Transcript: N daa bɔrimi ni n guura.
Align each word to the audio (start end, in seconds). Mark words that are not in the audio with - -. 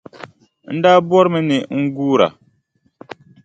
N 0.73 0.75
daa 0.83 0.99
bɔrimi 1.09 1.39
ni 1.49 1.57
n 1.79 1.81
guura. 1.95 2.27